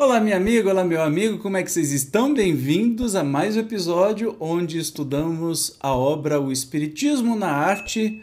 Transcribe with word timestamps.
Olá, 0.00 0.20
minha 0.20 0.36
amiga, 0.36 0.70
olá, 0.70 0.84
meu 0.84 1.02
amigo, 1.02 1.38
como 1.38 1.56
é 1.56 1.62
que 1.64 1.72
vocês 1.72 1.90
estão? 1.90 2.32
Bem-vindos 2.32 3.16
a 3.16 3.24
mais 3.24 3.56
um 3.56 3.60
episódio 3.60 4.36
onde 4.38 4.78
estudamos 4.78 5.76
a 5.80 5.92
obra 5.92 6.40
O 6.40 6.52
Espiritismo 6.52 7.34
na 7.34 7.48
Arte 7.48 8.22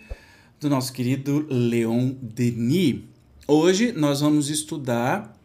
do 0.58 0.70
nosso 0.70 0.94
querido 0.94 1.46
Leon 1.50 2.14
Denis. 2.22 3.02
Hoje 3.46 3.92
nós 3.92 4.22
vamos 4.22 4.50
estudar 4.50 5.38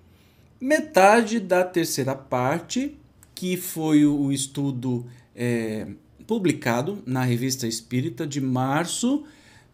metade 0.60 1.40
da 1.40 1.64
terceira 1.64 2.14
parte, 2.14 2.96
que 3.34 3.56
foi 3.56 4.06
o 4.06 4.30
estudo 4.30 5.04
é, 5.34 5.88
publicado 6.28 7.02
na 7.04 7.24
Revista 7.24 7.66
Espírita 7.66 8.24
de 8.24 8.40
março 8.40 9.24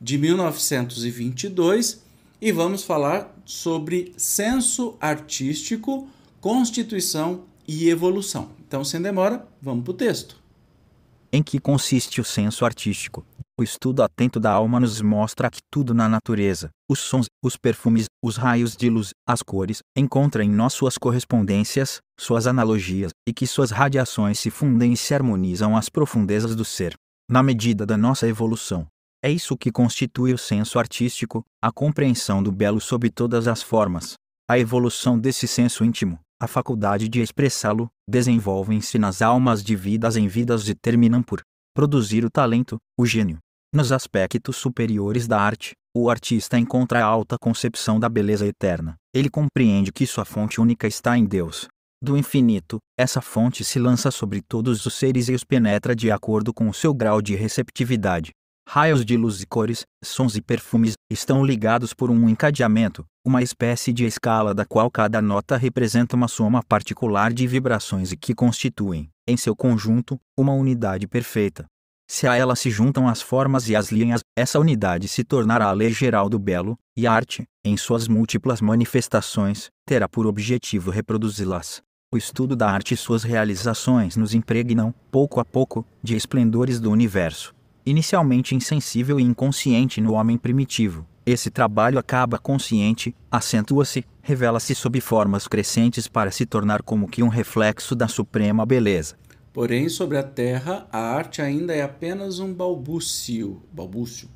de 0.01 0.17
1922, 0.17 2.03
e 2.41 2.51
vamos 2.51 2.83
falar 2.83 3.39
sobre 3.45 4.15
senso 4.17 4.97
artístico 4.99 6.09
constituição 6.41 7.45
e 7.67 7.89
evolução. 7.89 8.51
Então, 8.67 8.85
sem 8.85 9.01
demora, 9.01 9.47
vamos 9.61 9.85
para 9.85 9.91
o 9.93 9.95
texto. 9.95 10.37
Em 11.33 11.43
que 11.43 11.59
consiste 11.59 12.21
o 12.21 12.25
senso 12.25 12.65
artístico? 12.65 13.25
O 13.59 13.63
estudo 13.63 14.03
atento 14.03 14.39
da 14.39 14.53
alma 14.53 14.79
nos 14.79 15.01
mostra 15.01 15.51
que 15.51 15.61
tudo 15.71 15.95
na 15.95 16.09
natureza, 16.09 16.69
os 16.91 16.99
sons, 16.99 17.27
os 17.43 17.57
perfumes, 17.57 18.05
os 18.23 18.37
raios 18.37 18.77
de 18.77 18.91
luz, 18.91 19.11
as 19.27 19.43
cores, 19.43 19.79
encontra 19.97 20.45
em 20.45 20.51
nós 20.51 20.75
suas 20.75 20.99
correspondências, 20.99 22.01
suas 22.21 22.47
analogias, 22.47 23.13
e 23.27 23.33
que 23.33 23.47
suas 23.47 23.71
radiações 23.71 24.39
se 24.39 24.51
fundem 24.51 24.93
e 24.93 24.97
se 24.97 25.15
harmonizam 25.15 25.75
às 25.75 25.89
profundezas 25.89 26.55
do 26.55 26.67
ser, 26.67 26.95
na 27.31 27.43
medida 27.43 27.87
da 27.87 27.97
nossa 27.97 28.29
evolução. 28.29 28.87
É 29.25 29.31
isso 29.31 29.57
que 29.57 29.73
constitui 29.73 30.35
o 30.35 30.39
senso 30.39 30.79
artístico, 30.79 31.43
a 31.63 31.73
compreensão 31.73 32.43
do 32.43 32.53
belo 32.53 32.81
sob 32.81 33.09
todas 33.11 33.49
as 33.49 33.63
formas. 33.63 34.15
A 34.49 34.59
evolução 34.59 35.19
desse 35.19 35.49
senso 35.49 35.83
íntimo, 35.83 36.21
a 36.41 36.47
faculdade 36.47 37.09
de 37.09 37.21
expressá-lo, 37.21 37.89
desenvolvem-se 38.09 38.99
nas 38.99 39.23
almas 39.23 39.63
de 39.63 39.75
vidas 39.75 40.17
em 40.17 40.29
vidas 40.29 40.69
e 40.69 40.75
terminam 40.75 41.23
por 41.23 41.41
produzir 41.75 42.25
o 42.25 42.31
talento, 42.31 42.77
o 42.99 43.07
gênio. 43.07 43.39
Nos 43.75 43.93
aspectos 43.93 44.57
superiores 44.57 45.27
da 45.27 45.41
arte, 45.41 45.73
o 45.95 46.11
artista 46.11 46.59
encontra 46.59 47.01
a 47.01 47.05
alta 47.05 47.37
concepção 47.39 47.99
da 47.99 48.09
beleza 48.09 48.47
eterna. 48.47 48.97
Ele 49.15 49.31
compreende 49.31 49.93
que 49.93 50.07
sua 50.07 50.25
fonte 50.25 50.61
única 50.61 50.87
está 50.87 51.17
em 51.17 51.25
Deus. 51.25 51.69
Do 52.03 52.17
infinito, 52.17 52.79
essa 52.99 53.23
fonte 53.23 53.65
se 53.65 53.79
lança 53.79 54.11
sobre 54.11 54.43
todos 54.43 54.85
os 54.85 54.95
seres 54.95 55.29
e 55.29 55.35
os 55.35 55.43
penetra 55.43 55.97
de 55.97 56.11
acordo 56.11 56.53
com 56.53 56.69
o 56.69 56.75
seu 56.75 56.93
grau 56.93 57.23
de 57.23 57.35
receptividade. 57.35 58.31
Raios 58.69 59.05
de 59.05 59.17
luz 59.17 59.41
e 59.41 59.47
cores, 59.47 59.87
sons 60.03 60.35
e 60.35 60.43
perfumes 60.43 60.95
estão 61.09 61.45
ligados 61.45 61.95
por 61.95 62.11
um 62.11 62.29
encadeamento, 62.29 63.07
uma 63.25 63.41
espécie 63.41 63.93
de 63.93 64.05
escala 64.05 64.53
da 64.53 64.67
qual 64.67 64.91
cada 64.91 65.23
nota 65.23 65.57
representa 65.57 66.17
uma 66.17 66.27
soma 66.27 66.63
particular 66.65 67.33
de 67.33 67.47
vibrações 67.47 68.11
e 68.11 68.17
que 68.17 68.35
constituem, 68.35 69.09
em 69.27 69.37
seu 69.37 69.55
conjunto, 69.55 70.21
uma 70.37 70.53
unidade 70.53 71.07
perfeita. 71.07 71.65
Se 72.11 72.27
a 72.27 72.37
ela 72.37 72.57
se 72.57 72.69
juntam 72.69 73.09
as 73.09 73.23
formas 73.23 73.69
e 73.69 73.77
as 73.77 73.93
linhas, 73.93 74.21
essa 74.37 74.59
unidade 74.59 75.07
se 75.07 75.23
tornará 75.23 75.67
a 75.67 75.73
lei 75.73 75.93
geral 75.93 76.29
do 76.29 76.39
belo, 76.39 76.77
e 76.97 77.07
a 77.07 77.13
arte, 77.13 77.45
em 77.65 77.77
suas 77.77 78.09
múltiplas 78.09 78.61
manifestações, 78.61 79.71
terá 79.87 80.09
por 80.09 80.27
objetivo 80.27 80.91
reproduzi-las. 80.91 81.83
O 82.13 82.17
estudo 82.17 82.57
da 82.57 82.69
arte 82.69 82.95
e 82.95 82.97
suas 82.97 83.23
realizações 83.23 84.17
nos 84.17 84.35
impregnam, 84.35 84.93
pouco 85.11 85.41
a 85.41 85.45
pouco, 85.45 85.87
de 86.03 86.17
esplendores 86.17 86.81
do 86.81 86.91
universo 86.91 87.56
inicialmente 87.87 88.55
insensível 88.55 89.21
e 89.21 89.23
inconsciente 89.23 90.01
no 90.01 90.15
homem 90.15 90.37
primitivo. 90.37 91.07
Esse 91.25 91.51
trabalho 91.51 91.99
acaba 91.99 92.39
consciente, 92.39 93.15
acentua-se, 93.31 94.05
revela-se 94.21 94.75
sob 94.75 95.01
formas 95.01 95.47
crescentes 95.49 96.09
para 96.09 96.31
se 96.31 96.45
tornar 96.45 96.83
como 96.83 97.09
que 97.09 97.23
um 97.23 97.29
reflexo 97.29 97.95
da 97.95 98.09
suprema 98.09 98.67
beleza. 98.67 99.17
Porém, 99.53 99.89
sobre 99.89 100.19
a 100.19 100.23
Terra, 100.23 100.87
a 100.93 100.99
arte 100.99 101.41
ainda 101.41 101.75
é 101.75 101.83
apenas 101.83 102.41
um 102.41 102.53
balbúcio. 102.53 103.63
balbúcio. 103.73 104.29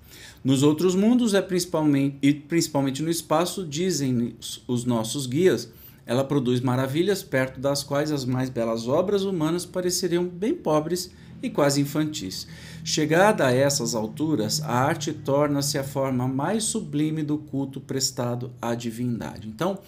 Nos 0.42 0.62
outros 0.62 0.94
mundos, 0.94 1.34
é 1.34 1.42
principalmente, 1.42 2.16
e 2.22 2.32
principalmente 2.32 3.02
no 3.02 3.10
espaço, 3.10 3.66
dizem 3.66 4.34
os 4.66 4.84
nossos 4.86 5.26
guias, 5.26 5.70
ela 6.06 6.24
produz 6.24 6.60
maravilhas 6.60 7.22
perto 7.22 7.60
das 7.60 7.82
quais 7.82 8.10
as 8.10 8.24
mais 8.24 8.48
belas 8.48 8.88
obras 8.88 9.22
humanas 9.22 9.66
pareceriam 9.66 10.24
bem 10.24 10.54
pobres 10.54 11.10
e 11.42 11.50
quase 11.50 11.80
infantis. 11.80 12.48
Chegada 12.82 13.46
a 13.46 13.52
essas 13.52 13.94
alturas, 13.94 14.62
a 14.62 14.72
arte 14.72 15.12
torna-se 15.12 15.76
a 15.76 15.84
forma 15.84 16.26
mais 16.26 16.64
sublime 16.64 17.22
do 17.22 17.36
culto 17.38 17.80
prestado 17.80 18.50
à 18.60 18.74
divindade. 18.74 19.48
Então, 19.48 19.78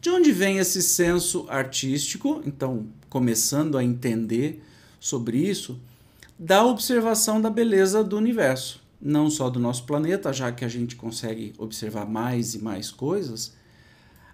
de 0.00 0.10
onde 0.10 0.32
vem 0.32 0.58
esse 0.58 0.80
senso 0.80 1.44
artístico? 1.48 2.42
Então, 2.46 2.86
começando 3.08 3.76
a 3.76 3.84
entender 3.84 4.62
sobre 5.00 5.38
isso, 5.38 5.78
da 6.38 6.64
observação 6.64 7.40
da 7.40 7.50
beleza 7.50 8.02
do 8.02 8.16
universo, 8.16 8.80
não 9.00 9.28
só 9.28 9.50
do 9.50 9.58
nosso 9.58 9.84
planeta, 9.84 10.32
já 10.32 10.52
que 10.52 10.64
a 10.64 10.68
gente 10.68 10.96
consegue 10.96 11.52
observar 11.58 12.06
mais 12.06 12.54
e 12.54 12.58
mais 12.62 12.90
coisas, 12.90 13.52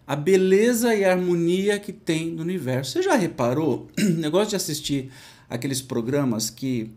a 0.06 0.14
beleza 0.14 0.94
e 0.94 1.04
a 1.04 1.12
harmonia 1.12 1.78
que 1.78 1.92
tem 1.92 2.30
no 2.30 2.42
universo. 2.42 2.92
Você 2.92 3.02
já 3.02 3.14
reparou? 3.14 3.88
O 3.98 4.02
negócio 4.02 4.50
de 4.50 4.56
assistir 4.56 5.10
aqueles 5.48 5.80
programas 5.80 6.50
que 6.50 6.90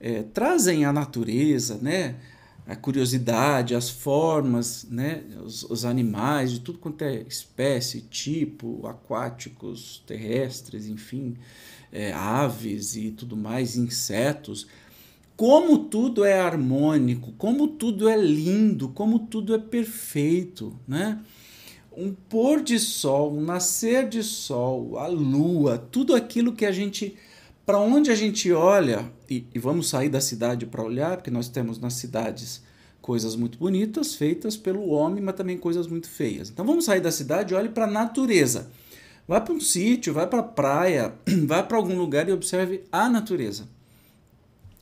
é, 0.00 0.22
trazem 0.22 0.84
a 0.84 0.92
natureza, 0.92 1.78
né? 1.80 2.16
a 2.68 2.76
curiosidade, 2.76 3.74
as 3.74 3.88
formas, 3.88 4.86
né? 4.90 5.24
os, 5.42 5.62
os 5.62 5.86
animais, 5.86 6.52
de 6.52 6.60
tudo 6.60 6.78
quanto 6.78 7.00
é 7.02 7.22
espécie, 7.22 8.02
tipo, 8.02 8.86
aquáticos, 8.86 10.02
terrestres, 10.06 10.86
enfim, 10.86 11.34
é, 11.90 12.12
aves 12.12 12.94
e 12.94 13.10
tudo 13.10 13.34
mais, 13.38 13.74
insetos. 13.74 14.66
Como 15.34 15.78
tudo 15.84 16.26
é 16.26 16.38
harmônico, 16.38 17.32
como 17.38 17.68
tudo 17.68 18.06
é 18.06 18.16
lindo, 18.18 18.90
como 18.90 19.20
tudo 19.20 19.54
é 19.54 19.58
perfeito, 19.58 20.78
né? 20.86 21.20
Um 21.96 22.12
pôr 22.12 22.62
de 22.62 22.78
sol, 22.78 23.34
um 23.34 23.40
nascer 23.40 24.08
de 24.08 24.22
sol, 24.22 24.98
a 24.98 25.06
lua, 25.06 25.78
tudo 25.78 26.14
aquilo 26.14 26.52
que 26.52 26.66
a 26.66 26.72
gente 26.72 27.16
para 27.68 27.78
onde 27.78 28.10
a 28.10 28.14
gente 28.14 28.50
olha, 28.50 29.12
e, 29.28 29.44
e 29.54 29.58
vamos 29.58 29.90
sair 29.90 30.08
da 30.08 30.22
cidade 30.22 30.64
para 30.64 30.82
olhar, 30.82 31.18
porque 31.18 31.30
nós 31.30 31.50
temos 31.50 31.78
nas 31.78 31.92
cidades 31.92 32.62
coisas 32.98 33.36
muito 33.36 33.58
bonitas 33.58 34.14
feitas 34.14 34.56
pelo 34.56 34.88
homem, 34.88 35.22
mas 35.22 35.34
também 35.34 35.58
coisas 35.58 35.86
muito 35.86 36.08
feias. 36.08 36.48
Então 36.48 36.64
vamos 36.64 36.86
sair 36.86 37.02
da 37.02 37.12
cidade 37.12 37.52
e 37.52 37.56
olhe 37.58 37.68
para 37.68 37.84
a 37.84 37.86
natureza. 37.86 38.70
Vá 39.28 39.38
para 39.38 39.52
um 39.52 39.60
sítio, 39.60 40.14
vai 40.14 40.26
para 40.26 40.38
a 40.38 40.42
praia, 40.42 41.12
vá 41.46 41.62
para 41.62 41.76
algum 41.76 41.98
lugar 41.98 42.26
e 42.26 42.32
observe 42.32 42.84
a 42.90 43.06
natureza. 43.06 43.68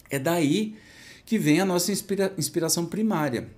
É 0.08 0.20
daí 0.20 0.76
que 1.24 1.40
vem 1.40 1.60
a 1.60 1.64
nossa 1.64 1.90
inspira 1.90 2.32
inspiração 2.38 2.86
primária. 2.86 3.48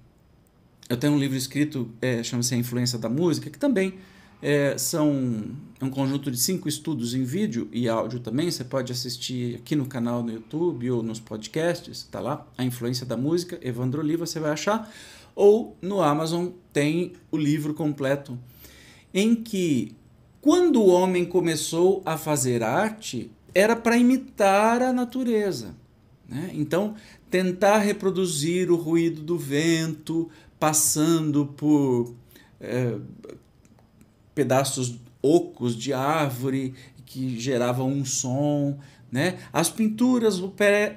Eu 0.88 0.96
tenho 0.96 1.12
um 1.12 1.18
livro 1.18 1.36
escrito, 1.36 1.90
é, 2.00 2.22
chama-se 2.22 2.54
A 2.54 2.56
Influência 2.56 2.98
da 2.98 3.10
Música, 3.10 3.50
que 3.50 3.58
também 3.58 3.98
é, 4.40 4.76
são 4.79 5.11
um 5.81 5.90
conjunto 5.90 6.31
de 6.31 6.38
cinco 6.38 6.69
estudos 6.69 7.14
em 7.14 7.25
vídeo 7.25 7.69
e 7.73 7.88
áudio 7.88 8.20
também. 8.20 8.50
Você 8.50 8.64
pode 8.64 8.93
assistir 8.93 9.56
aqui 9.56 9.76
no 9.76 9.87
canal 9.87 10.23
no 10.23 10.32
YouTube 10.32 10.90
ou 10.90 11.02
nos 11.02 11.20
podcasts, 11.20 12.05
tá 12.05 12.20
lá. 12.20 12.46
A 12.56 12.64
influência 12.64 13.05
da 13.05 13.17
música, 13.17 13.58
Evandro 13.62 14.00
Oliva, 14.00 14.26
você 14.26 14.40
vai 14.40 14.52
achar. 14.52 14.93
Ou 15.35 15.76
no 15.81 16.02
Amazon 16.02 16.49
tem 16.73 17.12
o 17.31 17.37
livro 17.37 17.75
completo, 17.75 18.38
em 19.14 19.35
que 19.37 19.94
quando 20.41 20.81
o 20.81 20.88
homem 20.88 21.25
começou 21.25 22.02
a 22.05 22.17
fazer 22.17 22.62
arte, 22.62 23.31
era 23.55 23.76
para 23.76 23.96
imitar 23.96 24.82
a 24.82 24.93
natureza. 24.93 25.75
Né? 26.29 26.50
Então, 26.55 26.94
tentar 27.31 27.79
reproduzir 27.79 28.70
o 28.70 28.76
ruído 28.76 29.23
do 29.23 29.38
vento 29.38 30.29
passando 30.58 31.46
por 31.46 32.14
é, 32.61 32.96
pedaços 34.38 35.00
ocos 35.20 35.75
de 35.75 35.93
árvore 35.93 36.73
que 37.05 37.40
geravam 37.40 37.88
um 37.88 38.05
som, 38.05 38.79
né? 39.11 39.37
As 39.52 39.69
pinturas 39.69 40.38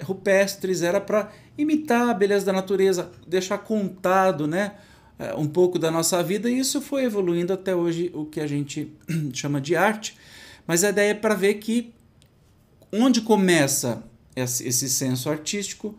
rupestres 0.04 0.84
era 0.84 1.02
para 1.02 1.32
imitar 1.58 2.08
a 2.08 2.14
beleza 2.14 2.46
da 2.46 2.54
natureza, 2.54 3.12
deixar 3.26 3.58
contado, 3.58 4.46
né? 4.46 4.76
Eh, 5.18 5.34
um 5.36 5.48
pouco 5.48 5.80
da 5.80 5.90
nossa 5.90 6.22
vida 6.22 6.52
e 6.52 6.60
isso 6.60 6.80
foi 6.82 7.06
evoluindo 7.06 7.52
até 7.52 7.76
hoje 7.76 8.12
o 8.14 8.26
que 8.26 8.40
a 8.40 8.46
gente 8.46 8.94
chama 9.34 9.60
de 9.60 9.76
arte. 9.76 10.16
Mas 10.68 10.84
a 10.84 10.90
ideia 10.90 11.10
é 11.10 11.16
para 11.16 11.34
ver 11.34 11.56
que 11.56 11.96
onde 12.94 13.22
começa 13.22 14.04
esse 14.36 14.88
senso 14.88 15.32
artístico 15.32 15.98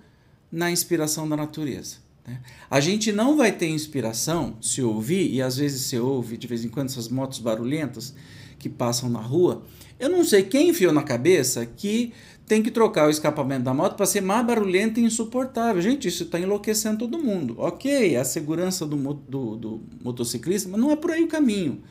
na 0.50 0.70
inspiração 0.70 1.28
da 1.28 1.36
natureza. 1.36 1.96
Né? 2.26 2.40
A 2.70 2.80
gente 2.80 3.12
não 3.12 3.36
vai 3.36 3.52
ter 3.52 3.68
inspiração 3.68 4.56
se 4.60 4.82
ouvir, 4.82 5.32
e 5.32 5.42
às 5.42 5.56
vezes 5.56 5.82
você 5.82 5.98
ouve 5.98 6.36
de 6.36 6.46
vez 6.46 6.64
em 6.64 6.68
quando 6.68 6.88
essas 6.88 7.08
motos 7.08 7.38
barulhentas 7.38 8.14
que 8.58 8.68
passam 8.68 9.08
na 9.08 9.20
rua. 9.20 9.62
Eu 9.98 10.08
não 10.08 10.24
sei 10.24 10.42
quem 10.42 10.70
enfiou 10.70 10.92
na 10.92 11.02
cabeça 11.02 11.66
que 11.66 12.12
tem 12.46 12.62
que 12.62 12.70
trocar 12.70 13.06
o 13.06 13.10
escapamento 13.10 13.64
da 13.64 13.72
moto 13.72 13.96
para 13.96 14.06
ser 14.06 14.20
mais 14.20 14.46
barulhento 14.46 15.00
e 15.00 15.04
insuportável. 15.04 15.80
Gente, 15.80 16.08
isso 16.08 16.24
está 16.24 16.38
enlouquecendo 16.38 16.98
todo 16.98 17.18
mundo. 17.18 17.54
Ok, 17.58 18.16
a 18.16 18.24
segurança 18.24 18.84
do, 18.84 18.96
do, 18.96 19.56
do, 19.56 19.80
motociclista, 20.02 20.68
mas 20.68 20.80
não 20.80 20.90
é 20.90 20.96
por 20.96 21.10
aí 21.10 21.22
o 21.22 21.28
caminho. 21.28 21.82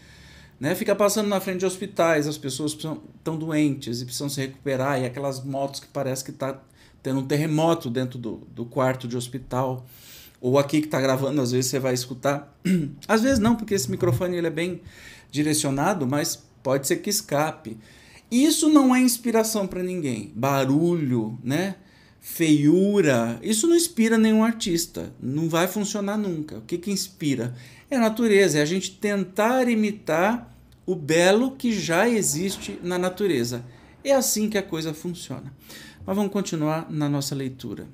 Né? 0.60 0.75
Fica 0.75 0.95
passando 0.95 1.28
na 1.28 1.39
frente 1.39 1.60
de 1.60 1.66
hospitais, 1.66 2.28
as 2.28 2.38
pessoas 2.38 2.74
estão 2.74 3.38
doentes 3.38 4.01
e 4.01 4.06
precisam 4.06 4.30
se 4.30 4.39
recuperar, 4.42 5.01
e 5.01 5.06
aquelas 5.06 5.44
motos 5.44 5.80
que 5.80 5.88
parece 5.88 6.24
que 6.24 6.31
está 6.31 6.62
tendo 7.01 7.19
um 7.19 7.25
terremoto 7.25 7.89
dentro 7.89 8.19
do, 8.19 8.48
do 8.54 8.66
quarto 8.66 9.07
de 9.07 9.18
hospital. 9.18 9.86
Ou 10.41 10.57
aqui 10.57 10.81
que 10.81 10.88
está 10.88 10.99
gravando, 10.99 11.39
às 11.39 11.51
vezes 11.51 11.69
você 11.69 11.77
vai 11.77 11.93
escutar. 11.93 12.59
Às 13.07 13.21
vezes 13.21 13.38
não, 13.38 13.55
porque 13.55 13.75
esse 13.75 13.91
microfone 13.91 14.35
ele 14.35 14.47
é 14.47 14.51
bem 14.51 14.81
direcionado, 15.29 16.07
mas 16.07 16.43
pode 16.63 16.88
ser 16.88 16.97
que 16.97 17.11
escape. 17.11 17.77
Isso 18.31 18.67
não 18.67 18.95
é 18.95 18.99
inspiração 18.99 19.67
para 19.67 19.83
ninguém. 19.83 20.31
Barulho, 20.35 21.38
né? 21.43 21.75
Feiura, 22.19 23.39
isso 23.43 23.67
não 23.67 23.75
inspira 23.75 24.17
nenhum 24.17 24.43
artista. 24.43 25.13
Não 25.21 25.47
vai 25.47 25.67
funcionar 25.67 26.17
nunca. 26.17 26.57
O 26.57 26.61
que, 26.61 26.77
que 26.77 26.91
inspira? 26.91 27.53
É 27.89 27.97
a 27.97 27.99
natureza, 27.99 28.57
é 28.57 28.61
a 28.61 28.65
gente 28.65 28.91
tentar 28.97 29.67
imitar 29.67 30.55
o 30.85 30.95
belo 30.95 31.51
que 31.51 31.71
já 31.71 32.09
existe 32.09 32.79
na 32.81 32.97
natureza. 32.97 33.63
É 34.03 34.13
assim 34.13 34.49
que 34.49 34.57
a 34.57 34.63
coisa 34.63 34.94
funciona. 34.94 35.53
Mas 36.05 36.15
vamos 36.15 36.31
continuar 36.31 36.89
na 36.89 37.07
nossa 37.07 37.35
leitura. 37.35 37.87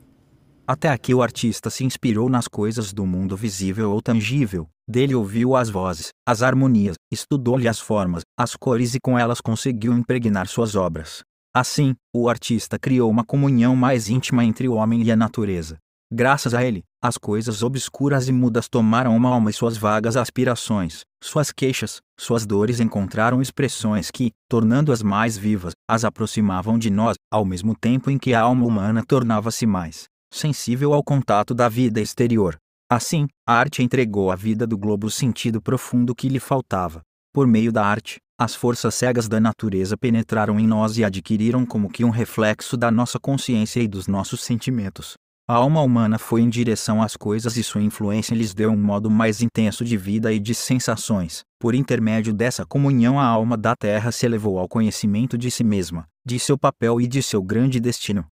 Até 0.70 0.90
aqui 0.90 1.14
o 1.14 1.22
artista 1.22 1.70
se 1.70 1.86
inspirou 1.86 2.28
nas 2.28 2.46
coisas 2.46 2.92
do 2.92 3.06
mundo 3.06 3.38
visível 3.38 3.90
ou 3.90 4.02
tangível, 4.02 4.68
dele 4.86 5.16
ouviu 5.16 5.56
as 5.56 5.70
vozes, 5.70 6.10
as 6.28 6.44
harmonias, 6.44 6.98
estudou-lhe 7.10 7.70
as 7.70 7.80
formas, 7.80 8.24
as 8.38 8.54
cores 8.54 8.94
e 8.94 9.00
com 9.00 9.18
elas 9.18 9.40
conseguiu 9.40 9.94
impregnar 9.94 10.46
suas 10.46 10.76
obras. 10.76 11.22
Assim, 11.56 11.96
o 12.14 12.28
artista 12.28 12.78
criou 12.78 13.10
uma 13.10 13.24
comunhão 13.24 13.78
mais 13.78 14.10
íntima 14.10 14.44
entre 14.44 14.68
o 14.68 14.74
homem 14.74 15.02
e 15.04 15.10
a 15.10 15.16
natureza. 15.16 15.78
Graças 16.12 16.54
a 16.54 16.62
ele, 16.66 16.84
as 17.02 17.18
coisas 17.18 17.64
obscuras 17.64 18.28
e 18.28 18.34
mudas 18.34 18.68
tomaram 18.68 19.16
uma 19.16 19.30
alma 19.30 19.50
e 19.50 19.54
suas 19.54 19.78
vagas 19.78 20.18
aspirações, 20.18 21.04
suas 21.24 21.50
queixas, 21.50 22.02
suas 22.20 22.46
dores 22.46 22.82
encontraram 22.82 23.42
expressões 23.42 24.12
que, 24.12 24.32
tornando-as 24.50 25.02
mais 25.02 25.38
vivas, 25.38 25.72
as 25.90 26.04
aproximavam 26.04 26.78
de 26.78 26.90
nós, 26.90 27.16
ao 27.32 27.46
mesmo 27.46 27.74
tempo 27.74 28.12
em 28.12 28.18
que 28.18 28.34
a 28.34 28.42
alma 28.42 28.66
humana 28.66 29.02
tornava-se 29.02 29.66
mais 29.66 30.10
sensível 30.38 30.94
ao 30.94 31.04
contato 31.04 31.54
da 31.54 31.68
vida 31.68 32.00
exterior. 32.00 32.56
Assim, 32.90 33.28
a 33.46 33.54
arte 33.54 33.84
entregou 33.84 34.32
à 34.32 34.36
vida 34.36 34.66
do 34.66 34.78
globo 34.78 35.08
o 35.08 35.12
sentido 35.12 35.62
profundo 35.62 36.16
que 36.16 36.30
lhe 36.30 36.40
faltava. 36.40 37.02
Por 37.34 37.46
meio 37.46 37.72
da 37.72 37.86
arte, 37.86 38.18
as 38.40 38.56
forças 38.56 38.96
cegas 38.96 39.28
da 39.28 39.40
natureza 39.40 39.98
penetraram 39.98 40.60
em 40.60 40.66
nós 40.66 40.98
e 40.98 41.04
adquiriram 41.04 41.66
como 41.66 41.90
que 41.90 42.06
um 42.06 42.10
reflexo 42.10 42.78
da 42.78 42.90
nossa 42.90 43.20
consciência 43.20 43.82
e 43.82 43.88
dos 43.88 44.08
nossos 44.08 44.42
sentimentos. 44.42 45.16
A 45.50 45.56
alma 45.56 45.82
humana 45.82 46.18
foi 46.18 46.42
em 46.42 46.50
direção 46.50 47.02
às 47.02 47.16
coisas 47.16 47.58
e 47.58 47.64
sua 47.64 47.82
influência 47.82 48.36
lhes 48.36 48.54
deu 48.54 48.70
um 48.70 48.78
modo 48.78 49.10
mais 49.10 49.42
intenso 49.42 49.84
de 49.84 49.98
vida 49.98 50.32
e 50.32 50.40
de 50.40 50.54
sensações. 50.54 51.42
Por 51.60 51.74
intermédio 51.74 52.34
dessa 52.34 52.66
comunhão, 52.66 53.20
a 53.20 53.26
alma 53.26 53.58
da 53.58 53.76
terra 53.76 54.12
se 54.12 54.26
elevou 54.26 54.60
ao 54.60 54.68
conhecimento 54.68 55.38
de 55.38 55.50
si 55.50 55.64
mesma, 55.64 56.06
de 56.26 56.38
seu 56.38 56.58
papel 56.58 57.02
e 57.02 57.08
de 57.08 57.24
seu 57.24 57.42
grande 57.42 57.80
destino. 57.80 58.26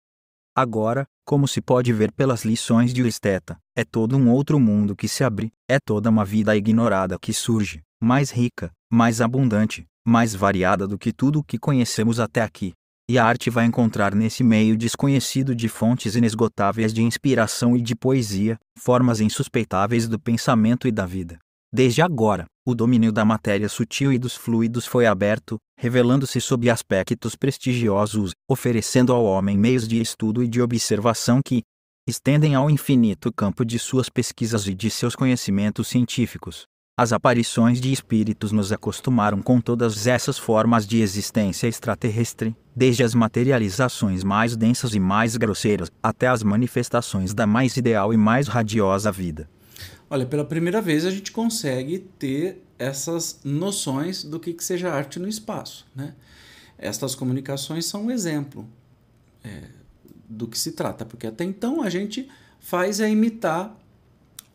Agora, 0.55 1.07
como 1.25 1.47
se 1.47 1.59
pode 1.59 1.91
ver 1.91 2.11
pelas 2.11 2.45
lições 2.45 2.93
de 2.93 3.01
esteta, 3.07 3.57
é 3.75 3.83
todo 3.83 4.15
um 4.15 4.29
outro 4.29 4.59
mundo 4.59 4.95
que 4.95 5.07
se 5.07 5.23
abre, 5.23 5.51
é 5.67 5.79
toda 5.83 6.11
uma 6.11 6.23
vida 6.23 6.55
ignorada 6.55 7.17
que 7.19 7.33
surge, 7.33 7.81
mais 7.99 8.29
rica, 8.29 8.71
mais 8.91 9.19
abundante, 9.19 9.83
mais 10.05 10.35
variada 10.35 10.87
do 10.87 10.95
que 10.95 11.11
tudo 11.11 11.39
o 11.39 11.43
que 11.43 11.57
conhecemos 11.57 12.19
até 12.19 12.43
aqui. 12.43 12.73
E 13.09 13.17
a 13.17 13.25
arte 13.25 13.49
vai 13.49 13.65
encontrar 13.65 14.13
nesse 14.13 14.43
meio 14.43 14.77
desconhecido 14.77 15.55
de 15.55 15.67
fontes 15.67 16.15
inesgotáveis 16.15 16.93
de 16.93 17.01
inspiração 17.01 17.75
e 17.75 17.81
de 17.81 17.95
poesia, 17.95 18.59
formas 18.77 19.21
insuspeitáveis 19.21 20.07
do 20.07 20.19
pensamento 20.19 20.87
e 20.87 20.91
da 20.91 21.07
vida. 21.07 21.39
Desde 21.75 22.03
agora, 22.03 22.45
o 22.63 22.75
domínio 22.75 23.11
da 23.11 23.25
matéria 23.25 23.67
sutil 23.67 24.13
e 24.13 24.19
dos 24.19 24.35
fluidos 24.35 24.85
foi 24.85 25.07
aberto, 25.07 25.57
revelando-se 25.75 26.39
sob 26.39 26.69
aspectos 26.69 27.35
prestigiosos, 27.35 28.31
oferecendo 28.47 29.11
ao 29.11 29.25
homem 29.25 29.57
meios 29.57 29.87
de 29.87 29.99
estudo 29.99 30.43
e 30.43 30.47
de 30.47 30.61
observação 30.61 31.41
que 31.43 31.63
estendem 32.07 32.53
ao 32.53 32.69
infinito 32.69 33.33
campo 33.33 33.65
de 33.65 33.79
suas 33.79 34.07
pesquisas 34.07 34.67
e 34.67 34.75
de 34.75 34.87
seus 34.91 35.15
conhecimentos 35.15 35.87
científicos. 35.87 36.67
As 36.95 37.11
aparições 37.11 37.81
de 37.81 37.91
espíritos 37.91 38.51
nos 38.51 38.71
acostumaram 38.71 39.41
com 39.41 39.59
todas 39.59 40.05
essas 40.05 40.37
formas 40.37 40.85
de 40.85 41.01
existência 41.01 41.65
extraterrestre, 41.65 42.55
desde 42.75 43.03
as 43.03 43.15
materializações 43.15 44.23
mais 44.23 44.55
densas 44.55 44.93
e 44.93 44.99
mais 44.99 45.35
grosseiras, 45.37 45.89
até 46.03 46.27
as 46.27 46.43
manifestações 46.43 47.33
da 47.33 47.47
mais 47.47 47.77
ideal 47.77 48.13
e 48.13 48.17
mais 48.17 48.47
radiosa 48.47 49.11
vida. 49.11 49.49
Olha, 50.09 50.25
pela 50.25 50.45
primeira 50.45 50.81
vez 50.81 51.05
a 51.05 51.11
gente 51.11 51.31
consegue 51.31 51.99
ter 52.19 52.61
essas 52.77 53.39
noções 53.43 54.23
do 54.23 54.39
que, 54.39 54.53
que 54.53 54.63
seja 54.63 54.91
arte 54.91 55.19
no 55.19 55.27
espaço. 55.27 55.85
Né? 55.95 56.13
Estas 56.77 57.15
comunicações 57.15 57.85
são 57.85 58.05
um 58.05 58.11
exemplo 58.11 58.67
é, 59.43 59.61
do 60.27 60.47
que 60.47 60.57
se 60.57 60.73
trata, 60.73 61.05
porque 61.05 61.27
até 61.27 61.43
então 61.43 61.81
a 61.81 61.89
gente 61.89 62.29
faz 62.59 62.99
é 62.99 63.09
imitar 63.09 63.77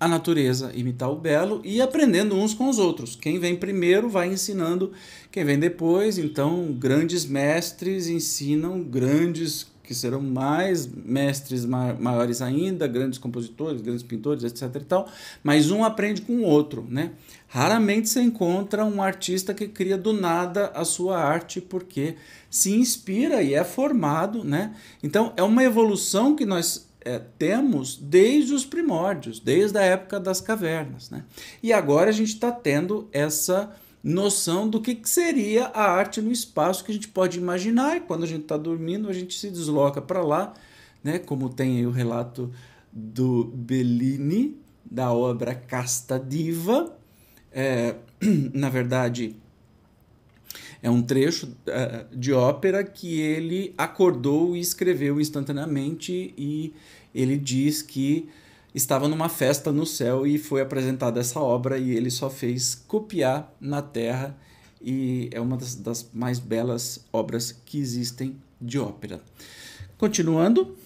a 0.00 0.06
natureza, 0.06 0.70
imitar 0.74 1.10
o 1.10 1.16
belo 1.16 1.60
e 1.64 1.80
aprendendo 1.80 2.36
uns 2.36 2.54
com 2.54 2.68
os 2.68 2.78
outros. 2.78 3.16
Quem 3.16 3.38
vem 3.38 3.56
primeiro 3.56 4.08
vai 4.08 4.28
ensinando 4.32 4.92
quem 5.30 5.44
vem 5.44 5.58
depois, 5.58 6.18
então 6.18 6.72
grandes 6.72 7.24
mestres 7.24 8.06
ensinam 8.06 8.80
grandes 8.80 9.66
que 9.88 9.94
serão 9.94 10.20
mais 10.20 10.86
mestres 10.86 11.64
maiores 11.64 12.42
ainda, 12.42 12.86
grandes 12.86 13.18
compositores, 13.18 13.80
grandes 13.80 14.02
pintores, 14.02 14.44
etc 14.44 14.82
e 14.82 14.84
tal, 14.84 15.08
mas 15.42 15.70
um 15.70 15.82
aprende 15.82 16.20
com 16.20 16.34
o 16.34 16.42
outro, 16.42 16.86
né? 16.90 17.12
Raramente 17.46 18.10
se 18.10 18.20
encontra 18.20 18.84
um 18.84 19.00
artista 19.00 19.54
que 19.54 19.66
cria 19.66 19.96
do 19.96 20.12
nada 20.12 20.70
a 20.74 20.84
sua 20.84 21.18
arte 21.18 21.58
porque 21.58 22.16
se 22.50 22.74
inspira 22.74 23.42
e 23.42 23.54
é 23.54 23.64
formado, 23.64 24.44
né? 24.44 24.76
Então 25.02 25.32
é 25.38 25.42
uma 25.42 25.64
evolução 25.64 26.36
que 26.36 26.44
nós 26.44 26.86
é, 27.00 27.18
temos 27.38 27.96
desde 27.96 28.52
os 28.52 28.66
primórdios, 28.66 29.40
desde 29.40 29.78
a 29.78 29.82
época 29.82 30.20
das 30.20 30.42
cavernas, 30.42 31.08
né? 31.08 31.24
E 31.62 31.72
agora 31.72 32.10
a 32.10 32.12
gente 32.12 32.34
está 32.34 32.52
tendo 32.52 33.08
essa 33.10 33.74
noção 34.02 34.68
do 34.68 34.80
que, 34.80 34.94
que 34.94 35.08
seria 35.08 35.66
a 35.66 35.90
arte 35.90 36.20
no 36.20 36.30
espaço 36.30 36.84
que 36.84 36.90
a 36.90 36.94
gente 36.94 37.08
pode 37.08 37.38
imaginar. 37.38 37.96
E 37.96 38.00
quando 38.00 38.24
a 38.24 38.26
gente 38.26 38.42
está 38.42 38.56
dormindo, 38.56 39.08
a 39.08 39.12
gente 39.12 39.38
se 39.38 39.50
desloca 39.50 40.00
para 40.00 40.22
lá, 40.22 40.54
né? 41.02 41.18
como 41.18 41.48
tem 41.48 41.78
aí 41.78 41.86
o 41.86 41.90
relato 41.90 42.52
do 42.92 43.44
Bellini, 43.44 44.56
da 44.84 45.12
obra 45.12 45.54
Casta 45.54 46.18
Diva. 46.18 46.96
É, 47.52 47.96
na 48.54 48.68
verdade, 48.68 49.36
é 50.82 50.90
um 50.90 51.02
trecho 51.02 51.46
uh, 51.46 52.16
de 52.16 52.32
ópera 52.32 52.84
que 52.84 53.20
ele 53.20 53.74
acordou 53.76 54.56
e 54.56 54.60
escreveu 54.60 55.20
instantaneamente, 55.20 56.32
e 56.36 56.72
ele 57.14 57.36
diz 57.36 57.82
que 57.82 58.28
estava 58.78 59.08
numa 59.08 59.28
festa 59.28 59.70
no 59.70 59.84
céu 59.84 60.26
e 60.26 60.38
foi 60.38 60.60
apresentada 60.60 61.20
essa 61.20 61.40
obra 61.40 61.76
e 61.78 61.90
ele 61.90 62.10
só 62.10 62.30
fez 62.30 62.74
copiar 62.74 63.52
na 63.60 63.82
terra 63.82 64.36
e 64.80 65.28
é 65.32 65.40
uma 65.40 65.56
das, 65.56 65.74
das 65.74 66.08
mais 66.14 66.38
belas 66.38 67.04
obras 67.12 67.52
que 67.52 67.78
existem 67.78 68.36
de 68.60 68.78
ópera. 68.78 69.20
Continuando. 69.98 70.76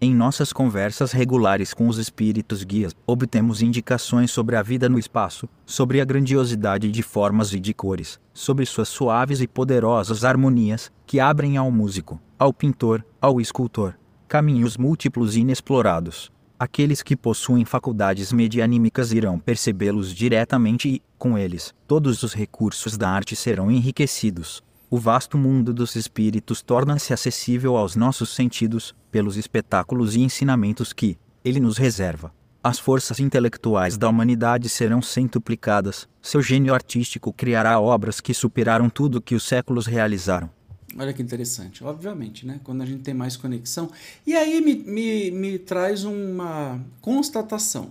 Em 0.00 0.14
nossas 0.14 0.52
conversas 0.52 1.12
regulares 1.12 1.72
com 1.72 1.88
os 1.88 1.98
espíritos 1.98 2.64
guias, 2.64 2.94
obtemos 3.06 3.62
indicações 3.62 4.30
sobre 4.30 4.56
a 4.56 4.62
vida 4.62 4.88
no 4.88 4.98
espaço, 4.98 5.48
sobre 5.64 6.00
a 6.00 6.04
grandiosidade 6.04 6.90
de 6.90 7.02
formas 7.02 7.52
e 7.52 7.60
de 7.60 7.72
cores, 7.72 8.18
sobre 8.32 8.66
suas 8.66 8.88
suaves 8.88 9.40
e 9.40 9.46
poderosas 9.46 10.24
harmonias, 10.24 10.90
que 11.06 11.20
abrem 11.20 11.56
ao 11.56 11.70
músico, 11.70 12.20
ao 12.38 12.52
pintor, 12.52 13.04
ao 13.20 13.40
escultor, 13.40 13.96
caminhos 14.26 14.76
múltiplos 14.76 15.36
e 15.36 15.40
inexplorados, 15.40 16.30
Aqueles 16.64 17.02
que 17.02 17.14
possuem 17.14 17.62
faculdades 17.62 18.32
medianímicas 18.32 19.12
irão 19.12 19.38
percebê-los 19.38 20.14
diretamente 20.14 20.88
e, 20.88 21.02
com 21.18 21.36
eles, 21.36 21.74
todos 21.86 22.22
os 22.22 22.32
recursos 22.32 22.96
da 22.96 23.10
arte 23.10 23.36
serão 23.36 23.70
enriquecidos. 23.70 24.62
O 24.88 24.96
vasto 24.96 25.36
mundo 25.36 25.74
dos 25.74 25.94
espíritos 25.94 26.62
torna-se 26.62 27.12
acessível 27.12 27.76
aos 27.76 27.94
nossos 27.96 28.30
sentidos, 28.30 28.94
pelos 29.10 29.36
espetáculos 29.36 30.16
e 30.16 30.22
ensinamentos 30.22 30.94
que 30.94 31.18
ele 31.44 31.60
nos 31.60 31.76
reserva. 31.76 32.32
As 32.62 32.78
forças 32.78 33.20
intelectuais 33.20 33.98
da 33.98 34.08
humanidade 34.08 34.70
serão 34.70 35.02
centuplicadas, 35.02 36.08
seu 36.22 36.40
gênio 36.40 36.72
artístico 36.72 37.30
criará 37.30 37.78
obras 37.78 38.22
que 38.22 38.32
superaram 38.32 38.88
tudo 38.88 39.20
que 39.20 39.34
os 39.34 39.42
séculos 39.44 39.84
realizaram. 39.84 40.48
Olha 40.96 41.12
que 41.12 41.22
interessante. 41.22 41.82
Obviamente, 41.82 42.46
né? 42.46 42.60
Quando 42.62 42.82
a 42.82 42.86
gente 42.86 43.02
tem 43.02 43.14
mais 43.14 43.36
conexão. 43.36 43.90
E 44.26 44.34
aí 44.34 44.60
me, 44.60 44.74
me, 44.74 45.30
me 45.30 45.58
traz 45.58 46.04
uma 46.04 46.80
constatação. 47.00 47.90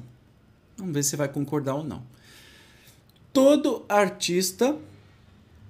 Vamos 0.77 0.93
ver 0.93 1.03
se 1.03 1.15
vai 1.15 1.27
concordar 1.27 1.75
ou 1.75 1.83
não. 1.83 2.03
Todo 3.31 3.83
artista, 3.89 4.77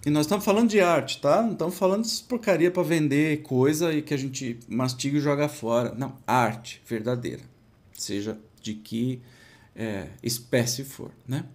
e 0.05 0.09
nós 0.09 0.25
estamos 0.25 0.43
falando 0.43 0.69
de 0.69 0.81
arte, 0.81 1.21
tá? 1.21 1.41
Não 1.41 1.53
estamos 1.53 1.75
falando 1.75 2.05
de 2.05 2.23
porcaria 2.23 2.69
para 2.69 2.83
vender 2.83 3.41
coisa 3.41 3.93
e 3.93 4.01
que 4.01 4.13
a 4.13 4.17
gente 4.17 4.59
mastiga 4.67 5.17
e 5.17 5.21
joga 5.21 5.47
fora. 5.47 5.95
Não, 5.95 6.17
arte 6.27 6.81
verdadeira. 6.85 7.41
Seja 7.93 8.37
de 8.61 8.73
que 8.73 9.21
é, 9.75 10.07
espécie 10.21 10.83
for, 10.83 11.11
né? 11.27 11.45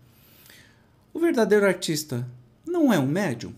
O 1.12 1.20
verdadeiro 1.20 1.66
artista 1.66 2.26
não 2.66 2.92
é 2.92 2.98
um 2.98 3.06
médium? 3.06 3.52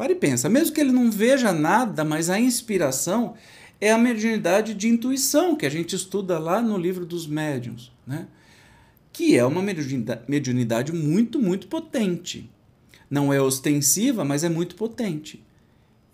Pare 0.00 0.14
e 0.14 0.16
pensa, 0.16 0.48
mesmo 0.48 0.74
que 0.74 0.80
ele 0.80 0.92
não 0.92 1.10
veja 1.10 1.52
nada, 1.52 2.02
mas 2.06 2.30
a 2.30 2.40
inspiração 2.40 3.34
é 3.78 3.92
a 3.92 3.98
mediunidade 3.98 4.72
de 4.72 4.88
intuição 4.88 5.54
que 5.54 5.66
a 5.66 5.68
gente 5.68 5.94
estuda 5.94 6.38
lá 6.38 6.62
no 6.62 6.78
livro 6.78 7.04
dos 7.04 7.26
médiuns, 7.26 7.92
né? 8.06 8.26
que 9.12 9.36
é 9.36 9.44
uma 9.44 9.60
mediunidade 10.26 10.90
muito, 10.90 11.38
muito 11.38 11.68
potente. 11.68 12.50
Não 13.10 13.30
é 13.30 13.42
ostensiva, 13.42 14.24
mas 14.24 14.42
é 14.42 14.48
muito 14.48 14.74
potente. 14.74 15.44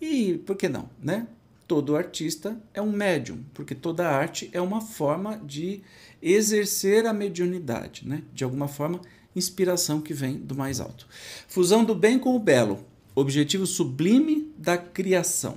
E 0.01 0.37
por 0.45 0.57
que 0.57 0.67
não, 0.67 0.89
né? 1.01 1.25
Todo 1.65 1.95
artista 1.95 2.61
é 2.73 2.81
um 2.81 2.91
médium, 2.91 3.39
porque 3.53 3.73
toda 3.73 4.09
arte 4.09 4.49
é 4.51 4.59
uma 4.59 4.81
forma 4.81 5.37
de 5.45 5.81
exercer 6.21 7.05
a 7.05 7.13
mediunidade, 7.13 8.05
né? 8.05 8.21
De 8.33 8.43
alguma 8.43 8.67
forma, 8.67 8.99
inspiração 9.33 10.01
que 10.01 10.13
vem 10.13 10.35
do 10.35 10.55
mais 10.55 10.81
alto. 10.81 11.07
Fusão 11.47 11.85
do 11.85 11.95
bem 11.95 12.19
com 12.19 12.35
o 12.35 12.39
belo 12.39 12.85
objetivo 13.19 13.65
sublime 13.65 14.53
da 14.59 14.77
criação. 14.77 15.55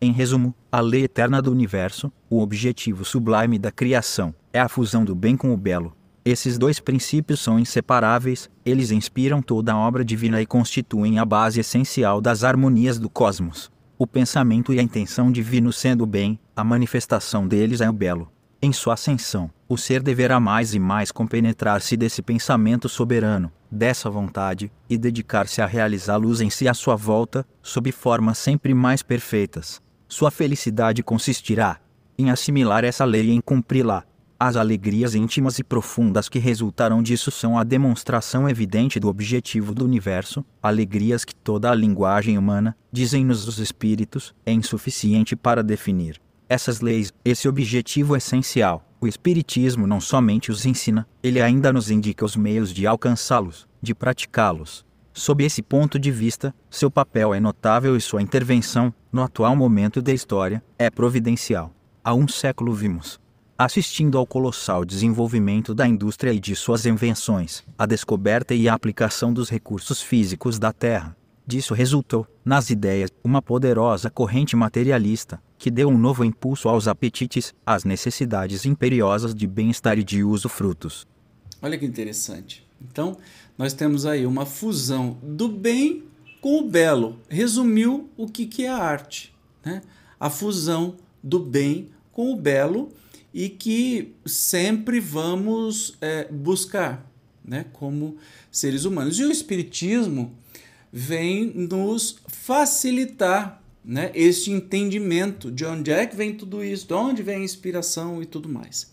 Em 0.00 0.12
resumo, 0.12 0.54
a 0.72 0.80
lei 0.80 1.04
eterna 1.04 1.42
do 1.42 1.52
universo, 1.52 2.10
o 2.30 2.40
objetivo 2.40 3.04
sublime 3.04 3.58
da 3.58 3.70
criação, 3.70 4.34
é 4.50 4.58
a 4.58 4.66
fusão 4.66 5.04
do 5.04 5.14
bem 5.14 5.36
com 5.36 5.52
o 5.52 5.56
belo. 5.58 5.94
Esses 6.24 6.56
dois 6.56 6.80
princípios 6.80 7.40
são 7.40 7.58
inseparáveis, 7.58 8.48
eles 8.64 8.90
inspiram 8.90 9.42
toda 9.42 9.74
a 9.74 9.76
obra 9.76 10.02
divina 10.02 10.40
e 10.40 10.46
constituem 10.46 11.18
a 11.18 11.24
base 11.26 11.60
essencial 11.60 12.18
das 12.18 12.42
harmonias 12.42 12.98
do 12.98 13.10
cosmos. 13.10 13.70
O 13.98 14.06
pensamento 14.06 14.72
e 14.72 14.78
a 14.78 14.82
intenção 14.82 15.30
divino 15.30 15.70
sendo 15.70 16.04
o 16.04 16.06
bem, 16.06 16.38
a 16.56 16.64
manifestação 16.64 17.46
deles 17.46 17.82
é 17.82 17.90
o 17.90 17.92
belo. 17.92 18.32
Em 18.62 18.72
sua 18.72 18.94
ascensão, 18.94 19.50
o 19.68 19.76
ser 19.76 20.02
deverá 20.02 20.40
mais 20.40 20.74
e 20.74 20.78
mais 20.78 21.12
compenetrar-se 21.12 21.96
desse 21.96 22.22
pensamento 22.22 22.88
soberano, 22.88 23.52
dessa 23.70 24.08
vontade, 24.08 24.72
e 24.88 24.96
dedicar-se 24.96 25.60
a 25.60 26.16
luz 26.16 26.40
em 26.40 26.48
si 26.48 26.66
à 26.66 26.72
sua 26.72 26.96
volta, 26.96 27.46
sob 27.62 27.92
formas 27.92 28.38
sempre 28.38 28.72
mais 28.72 29.02
perfeitas. 29.02 29.82
Sua 30.08 30.30
felicidade 30.30 31.02
consistirá 31.02 31.78
em 32.18 32.30
assimilar 32.30 32.82
essa 32.82 33.04
lei 33.04 33.26
e 33.26 33.32
em 33.32 33.40
cumpri-la. 33.40 34.04
As 34.40 34.56
alegrias 34.56 35.14
íntimas 35.14 35.58
e 35.58 35.64
profundas 35.64 36.28
que 36.28 36.38
resultarão 36.38 37.02
disso 37.02 37.30
são 37.30 37.58
a 37.58 37.64
demonstração 37.64 38.48
evidente 38.48 38.98
do 38.98 39.08
objetivo 39.08 39.74
do 39.74 39.84
universo, 39.84 40.44
alegrias 40.62 41.24
que 41.24 41.34
toda 41.34 41.70
a 41.70 41.74
linguagem 41.74 42.38
humana, 42.38 42.76
dizem-nos 42.90 43.46
os 43.46 43.58
espíritos, 43.58 44.34
é 44.46 44.52
insuficiente 44.52 45.36
para 45.36 45.62
definir 45.62 46.20
essas 46.48 46.80
leis, 46.80 47.12
esse 47.24 47.46
objetivo 47.46 48.16
essencial. 48.16 48.87
O 49.00 49.06
Espiritismo 49.06 49.86
não 49.86 50.00
somente 50.00 50.50
os 50.50 50.66
ensina, 50.66 51.06
ele 51.22 51.40
ainda 51.40 51.72
nos 51.72 51.88
indica 51.88 52.24
os 52.24 52.34
meios 52.34 52.74
de 52.74 52.84
alcançá-los, 52.84 53.68
de 53.80 53.94
praticá-los. 53.94 54.84
Sob 55.12 55.44
esse 55.44 55.62
ponto 55.62 56.00
de 56.00 56.10
vista, 56.10 56.52
seu 56.68 56.90
papel 56.90 57.32
é 57.32 57.38
notável 57.38 57.96
e 57.96 58.00
sua 58.00 58.20
intervenção, 58.20 58.92
no 59.12 59.22
atual 59.22 59.54
momento 59.54 60.02
da 60.02 60.12
história, 60.12 60.62
é 60.76 60.90
providencial. 60.90 61.72
Há 62.02 62.12
um 62.12 62.26
século 62.26 62.72
vimos, 62.72 63.20
assistindo 63.56 64.18
ao 64.18 64.26
colossal 64.26 64.84
desenvolvimento 64.84 65.74
da 65.76 65.86
indústria 65.86 66.32
e 66.32 66.40
de 66.40 66.56
suas 66.56 66.84
invenções, 66.84 67.64
a 67.78 67.86
descoberta 67.86 68.52
e 68.52 68.68
a 68.68 68.74
aplicação 68.74 69.32
dos 69.32 69.48
recursos 69.48 70.02
físicos 70.02 70.58
da 70.58 70.72
Terra. 70.72 71.16
Disso 71.48 71.72
resultou, 71.72 72.26
nas 72.44 72.68
ideias, 72.68 73.10
uma 73.24 73.40
poderosa 73.40 74.10
corrente 74.10 74.54
materialista, 74.54 75.42
que 75.56 75.70
deu 75.70 75.88
um 75.88 75.96
novo 75.96 76.22
impulso 76.22 76.68
aos 76.68 76.86
apetites, 76.86 77.54
às 77.64 77.84
necessidades 77.84 78.66
imperiosas 78.66 79.34
de 79.34 79.46
bem-estar 79.46 79.98
e 79.98 80.04
de 80.04 80.22
usufrutos. 80.22 81.06
Olha 81.62 81.78
que 81.78 81.86
interessante. 81.86 82.68
Então, 82.78 83.16
nós 83.56 83.72
temos 83.72 84.04
aí 84.04 84.26
uma 84.26 84.44
fusão 84.44 85.16
do 85.22 85.48
bem 85.48 86.04
com 86.42 86.58
o 86.58 86.68
belo. 86.68 87.18
Resumiu 87.30 88.10
o 88.14 88.26
que, 88.26 88.44
que 88.44 88.66
é 88.66 88.68
a 88.68 88.76
arte. 88.76 89.34
Né? 89.64 89.80
A 90.20 90.28
fusão 90.28 90.96
do 91.24 91.38
bem 91.38 91.88
com 92.12 92.30
o 92.30 92.36
belo 92.36 92.90
e 93.32 93.48
que 93.48 94.12
sempre 94.26 95.00
vamos 95.00 95.96
é, 96.02 96.30
buscar 96.30 97.10
né? 97.42 97.64
como 97.72 98.18
seres 98.52 98.84
humanos. 98.84 99.18
E 99.18 99.24
o 99.24 99.32
Espiritismo 99.32 100.36
vem 100.92 101.46
nos 101.54 102.18
facilitar 102.26 103.62
né, 103.84 104.10
este 104.14 104.50
entendimento 104.50 105.50
de 105.50 105.64
onde 105.64 105.90
é 105.90 106.06
que 106.06 106.16
vem 106.16 106.34
tudo 106.34 106.62
isso, 106.62 106.86
de 106.86 106.94
onde 106.94 107.22
vem 107.22 107.36
a 107.36 107.44
inspiração 107.44 108.22
e 108.22 108.26
tudo 108.26 108.48
mais. 108.48 108.92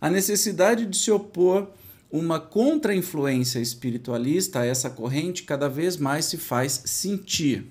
A 0.00 0.08
necessidade 0.08 0.86
de 0.86 0.96
se 0.96 1.10
opor 1.10 1.68
uma 2.10 2.40
contra-influência 2.40 3.60
espiritualista 3.60 4.60
a 4.60 4.66
essa 4.66 4.90
corrente 4.90 5.44
cada 5.44 5.68
vez 5.68 5.96
mais 5.96 6.24
se 6.24 6.36
faz 6.36 6.82
sentir. 6.86 7.66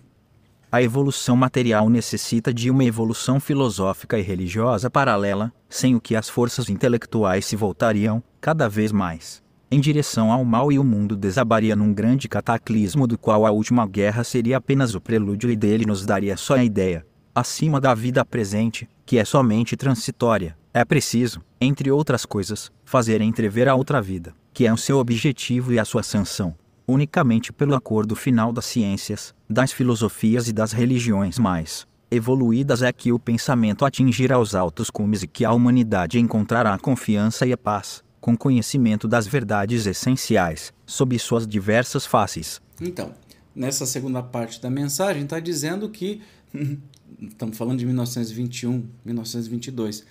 A 0.72 0.84
evolução 0.84 1.36
material 1.36 1.90
necessita 1.90 2.54
de 2.54 2.70
uma 2.70 2.84
evolução 2.84 3.40
filosófica 3.40 4.20
e 4.20 4.22
religiosa 4.22 4.90
paralela, 4.90 5.52
sem 5.68 5.96
o 5.96 6.00
que 6.00 6.16
as 6.16 6.30
forças 6.30 6.70
intelectuais 6.70 7.46
se 7.46 7.56
voltariam, 7.56 8.24
cada 8.40 8.70
vez 8.70 8.92
mais, 8.92 9.42
em 9.72 9.80
direção 9.80 10.32
ao 10.32 10.44
mal 10.44 10.72
e 10.72 10.80
o 10.80 10.84
mundo 10.84 11.16
desabaria 11.16 11.76
num 11.76 11.94
grande 11.94 12.28
cataclismo 12.28 13.06
do 13.06 13.18
qual 13.18 13.46
a 13.46 13.52
última 13.52 13.86
guerra 13.88 14.24
seria 14.24 14.58
apenas 14.58 14.96
o 14.96 15.02
prelúdio 15.02 15.52
e 15.52 15.56
dele 15.56 15.86
nos 15.86 16.06
daria 16.06 16.36
só 16.36 16.56
a 16.56 16.64
ideia, 16.64 17.06
acima 17.36 17.80
da 17.80 17.94
vida 17.94 18.26
presente, 18.26 18.90
que 19.06 19.18
é 19.20 19.26
somente 19.26 19.78
transitória. 19.78 20.58
É 20.74 20.84
preciso, 20.84 21.42
entre 21.62 21.92
outras 21.92 22.26
coisas, 22.26 22.72
fazer 22.84 23.22
entrever 23.22 23.68
a 23.68 23.76
outra 23.76 24.02
vida, 24.02 24.34
que 24.54 24.66
é 24.66 24.74
o 24.74 24.78
seu 24.78 24.98
objetivo 24.98 25.72
e 25.72 25.80
a 25.80 25.86
sua 25.86 26.02
sanção, 26.02 26.56
unicamente 26.88 27.54
pelo 27.54 27.76
acordo 27.76 28.16
final 28.16 28.52
das 28.52 28.66
ciências, 28.66 29.36
das 29.48 29.72
filosofias 29.72 30.48
e 30.48 30.54
das 30.54 30.72
religiões 30.72 31.38
mais 31.38 31.88
evoluídas 32.12 32.82
é 32.82 32.92
que 32.92 33.12
o 33.12 33.20
pensamento 33.20 33.86
atingirá 33.86 34.40
os 34.40 34.56
altos 34.56 34.90
cumes 34.90 35.22
e 35.22 35.28
que 35.28 35.46
a 35.46 35.54
humanidade 35.54 36.18
encontrará 36.18 36.74
a 36.74 36.80
confiança 36.80 37.46
e 37.46 37.54
a 37.54 37.58
paz 37.58 38.04
com 38.20 38.36
conhecimento 38.36 39.08
das 39.08 39.28
verdades 39.28 39.86
essenciais, 39.86 40.74
sob 40.86 41.18
suas 41.18 41.48
diversas 41.48 42.06
faces. 42.06 42.62
Então, 42.82 43.14
nessa 43.56 43.86
segunda 43.86 44.22
parte 44.22 44.62
da 44.62 44.70
mensagem, 44.70 45.24
está 45.24 45.40
dizendo 45.40 45.90
que, 45.90 46.22
estamos 47.22 47.58
falando 47.58 47.80
de 47.80 47.86
1921, 47.86 48.88
1922, 49.06 50.06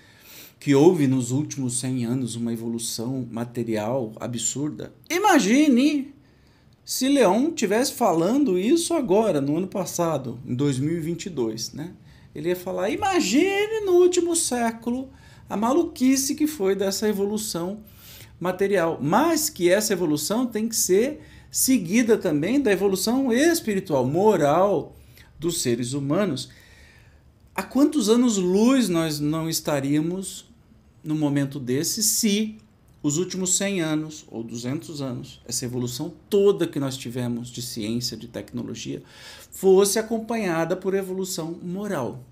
que 0.61 0.75
houve 0.75 1.07
nos 1.07 1.31
últimos 1.31 1.79
100 1.79 2.05
anos 2.05 2.35
uma 2.35 2.53
evolução 2.53 3.27
material 3.31 4.13
absurda. 4.19 4.93
Imagine 5.09 6.13
se 6.85 7.07
Leão 7.07 7.53
tivesse 7.53 7.93
falando 7.93 8.59
isso 8.59 8.95
agora, 8.95 9.41
no 9.41 9.59
ano 9.59 9.69
passado, 9.69 10.41
em 10.47 10.55
2022, 10.55 11.75
né? 11.75 11.93
Ele 12.35 12.49
ia 12.49 12.57
falar: 12.57 12.89
imagine 12.89 13.81
no 13.85 13.93
último 13.93 14.35
século 14.35 15.11
a 15.51 15.57
maluquice 15.57 16.35
que 16.35 16.47
foi 16.47 16.75
dessa 16.75 17.09
evolução 17.09 17.81
material, 18.41 18.99
mas 19.01 19.51
que 19.51 19.69
essa 19.71 19.93
evolução 19.93 20.47
tem 20.47 20.69
que 20.69 20.77
ser 20.77 21.21
seguida 21.51 22.17
também 22.17 22.61
da 22.61 22.73
evolução 22.73 23.33
espiritual, 23.33 24.07
moral 24.07 24.97
dos 25.39 25.61
seres 25.61 25.93
humanos. 25.93 26.49
Há 27.55 27.63
quantos 27.63 28.09
anos-luz 28.09 28.89
nós 28.89 29.19
não 29.19 29.49
estaríamos 29.49 30.47
no 31.03 31.15
momento 31.15 31.59
desse 31.59 32.03
se 32.03 32.59
os 33.03 33.17
últimos 33.17 33.57
100 33.57 33.81
anos 33.81 34.25
ou 34.29 34.43
200 34.43 35.01
anos, 35.01 35.41
essa 35.47 35.65
evolução 35.65 36.13
toda 36.29 36.67
que 36.67 36.81
nós 36.81 36.97
tivemos 36.97 37.49
de 37.49 37.63
ciência, 37.63 38.17
de 38.17 38.27
tecnologia, 38.27 39.03
fosse 39.51 39.99
acompanhada 39.99 40.77
por 40.77 40.95
evolução 40.95 41.59
moral? 41.63 42.25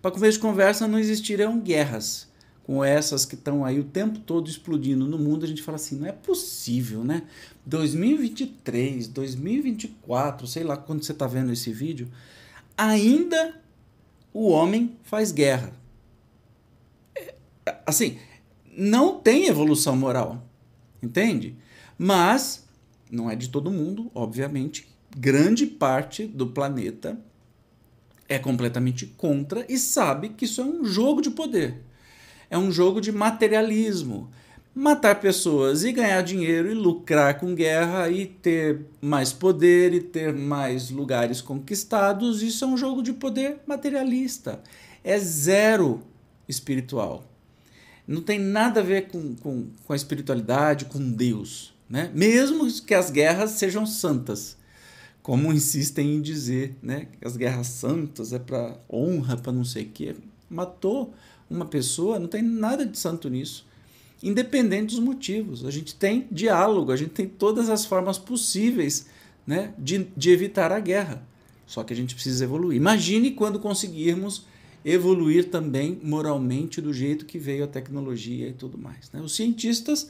Para 0.00 0.10
começo 0.10 0.38
de 0.38 0.42
conversa, 0.42 0.86
não 0.86 0.98
existiriam 0.98 1.58
guerras 1.58 2.31
com 2.64 2.84
essas 2.84 3.24
que 3.24 3.34
estão 3.34 3.64
aí 3.64 3.80
o 3.80 3.84
tempo 3.84 4.20
todo 4.20 4.48
explodindo 4.48 5.06
no 5.06 5.18
mundo, 5.18 5.44
a 5.44 5.48
gente 5.48 5.62
fala 5.62 5.76
assim, 5.76 5.98
não 5.98 6.06
é 6.06 6.12
possível, 6.12 7.02
né? 7.02 7.22
2023, 7.66 9.08
2024, 9.08 10.46
sei 10.46 10.62
lá 10.62 10.76
quando 10.76 11.02
você 11.02 11.12
está 11.12 11.26
vendo 11.26 11.52
esse 11.52 11.72
vídeo, 11.72 12.08
ainda 12.76 13.60
o 14.32 14.48
homem 14.48 14.96
faz 15.02 15.32
guerra. 15.32 15.72
É, 17.16 17.34
assim, 17.84 18.18
não 18.76 19.18
tem 19.18 19.46
evolução 19.46 19.96
moral, 19.96 20.46
entende? 21.02 21.56
Mas 21.98 22.64
não 23.10 23.30
é 23.30 23.34
de 23.34 23.48
todo 23.48 23.70
mundo, 23.70 24.10
obviamente. 24.14 24.88
Grande 25.14 25.66
parte 25.66 26.26
do 26.26 26.46
planeta 26.46 27.20
é 28.28 28.38
completamente 28.38 29.06
contra 29.06 29.66
e 29.68 29.76
sabe 29.76 30.30
que 30.30 30.46
isso 30.46 30.60
é 30.60 30.64
um 30.64 30.84
jogo 30.84 31.20
de 31.20 31.30
poder 31.30 31.82
é 32.52 32.58
um 32.58 32.70
jogo 32.70 33.00
de 33.00 33.10
materialismo. 33.10 34.30
Matar 34.74 35.18
pessoas 35.20 35.84
e 35.84 35.92
ganhar 35.92 36.20
dinheiro 36.20 36.70
e 36.70 36.74
lucrar 36.74 37.40
com 37.40 37.54
guerra 37.54 38.10
e 38.10 38.26
ter 38.26 38.82
mais 39.00 39.32
poder 39.32 39.94
e 39.94 40.02
ter 40.02 40.34
mais 40.34 40.90
lugares 40.90 41.40
conquistados, 41.40 42.42
isso 42.42 42.62
é 42.66 42.68
um 42.68 42.76
jogo 42.76 43.02
de 43.02 43.14
poder 43.14 43.60
materialista. 43.66 44.62
É 45.02 45.18
zero 45.18 46.02
espiritual. 46.46 47.24
Não 48.06 48.20
tem 48.20 48.38
nada 48.38 48.80
a 48.80 48.82
ver 48.82 49.08
com, 49.08 49.34
com, 49.34 49.68
com 49.86 49.92
a 49.94 49.96
espiritualidade, 49.96 50.84
com 50.84 51.10
Deus. 51.10 51.72
Né? 51.88 52.10
Mesmo 52.14 52.70
que 52.82 52.94
as 52.94 53.10
guerras 53.10 53.52
sejam 53.52 53.86
santas. 53.86 54.58
como 55.22 55.52
insistem 55.54 56.16
em 56.16 56.20
dizer, 56.20 56.76
né? 56.82 57.08
As 57.24 57.34
guerras 57.34 57.68
santas 57.68 58.32
é 58.34 58.38
para 58.38 58.76
honra, 58.92 59.38
para 59.38 59.52
não 59.52 59.64
sei 59.64 59.84
o 59.84 59.88
quê. 59.88 60.16
Matou 60.50 61.14
uma 61.52 61.66
pessoa, 61.66 62.18
não 62.18 62.28
tem 62.28 62.42
nada 62.42 62.84
de 62.84 62.98
santo 62.98 63.28
nisso. 63.28 63.66
Independente 64.22 64.94
dos 64.94 65.00
motivos. 65.00 65.64
A 65.64 65.70
gente 65.70 65.94
tem 65.94 66.26
diálogo, 66.30 66.92
a 66.92 66.96
gente 66.96 67.10
tem 67.10 67.26
todas 67.26 67.68
as 67.68 67.84
formas 67.84 68.18
possíveis 68.18 69.06
né, 69.46 69.74
de, 69.78 70.06
de 70.16 70.30
evitar 70.30 70.70
a 70.72 70.80
guerra. 70.80 71.26
Só 71.66 71.82
que 71.82 71.92
a 71.92 71.96
gente 71.96 72.14
precisa 72.14 72.44
evoluir. 72.44 72.76
Imagine 72.76 73.32
quando 73.32 73.58
conseguirmos 73.58 74.46
evoluir 74.84 75.48
também 75.48 75.98
moralmente 76.02 76.80
do 76.80 76.92
jeito 76.92 77.24
que 77.24 77.38
veio 77.38 77.64
a 77.64 77.68
tecnologia 77.68 78.48
e 78.48 78.52
tudo 78.52 78.76
mais. 78.76 79.10
Né? 79.12 79.20
Os 79.20 79.34
cientistas, 79.34 80.08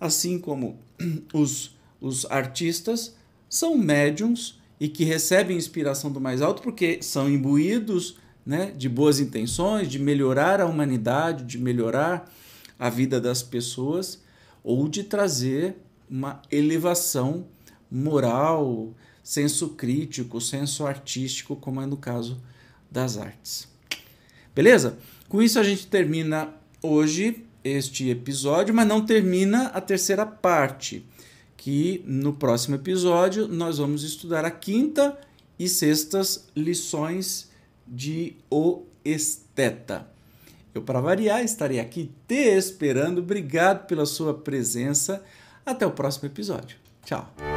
assim 0.00 0.38
como 0.38 0.78
os, 1.32 1.76
os 2.00 2.24
artistas, 2.26 3.14
são 3.48 3.76
médiums 3.76 4.58
e 4.80 4.88
que 4.88 5.04
recebem 5.04 5.56
inspiração 5.56 6.10
do 6.10 6.20
mais 6.20 6.42
alto 6.42 6.62
porque 6.62 6.98
são 7.02 7.30
imbuídos 7.30 8.18
né, 8.46 8.72
de 8.76 8.88
boas 8.88 9.18
intenções, 9.18 9.88
de 9.88 9.98
melhorar 9.98 10.60
a 10.60 10.66
humanidade, 10.66 11.44
de 11.44 11.58
melhorar 11.58 12.32
a 12.78 12.88
vida 12.88 13.20
das 13.20 13.42
pessoas 13.42 14.22
ou 14.62 14.88
de 14.88 15.02
trazer 15.02 15.76
uma 16.08 16.40
elevação 16.50 17.46
moral, 17.90 18.94
senso 19.22 19.70
crítico, 19.70 20.40
senso 20.40 20.86
artístico, 20.86 21.56
como 21.56 21.82
é 21.82 21.86
no 21.86 21.96
caso 21.96 22.40
das 22.90 23.18
artes. 23.18 23.68
Beleza? 24.54 24.96
Com 25.28 25.42
isso 25.42 25.58
a 25.58 25.64
gente 25.64 25.86
termina 25.88 26.54
hoje 26.80 27.44
este 27.64 28.08
episódio, 28.10 28.72
mas 28.72 28.86
não 28.86 29.04
termina 29.04 29.66
a 29.68 29.80
terceira 29.80 30.24
parte, 30.24 31.04
que 31.56 32.02
no 32.06 32.32
próximo 32.32 32.76
episódio 32.76 33.48
nós 33.48 33.78
vamos 33.78 34.04
estudar 34.04 34.44
a 34.44 34.50
quinta 34.50 35.18
e 35.58 35.68
sextas 35.68 36.46
lições 36.54 37.50
de 37.86 38.36
O 38.50 38.82
Esteta. 39.04 40.08
Eu, 40.74 40.82
para 40.82 41.00
variar, 41.00 41.42
estarei 41.42 41.80
aqui 41.80 42.12
te 42.28 42.34
esperando. 42.34 43.18
Obrigado 43.18 43.86
pela 43.86 44.04
sua 44.04 44.34
presença. 44.34 45.24
Até 45.64 45.86
o 45.86 45.90
próximo 45.90 46.28
episódio. 46.28 46.76
Tchau. 47.04 47.55